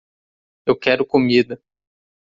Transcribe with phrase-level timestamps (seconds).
[0.65, 1.61] Eu quero comida.